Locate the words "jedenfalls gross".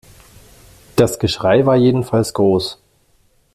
1.75-2.79